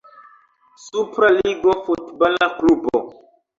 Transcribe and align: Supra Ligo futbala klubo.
Supra 0.85 1.29
Ligo 1.37 1.71
futbala 1.85 2.45
klubo. 2.57 2.97